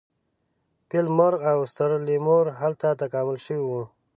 فیل 0.87 1.07
مرغ 1.17 1.39
او 1.51 1.59
ستر 1.71 1.91
لیمور 2.07 2.45
هلته 2.59 2.87
تکامل 3.01 3.37
شوي 3.45 3.63
وو. 3.69 3.81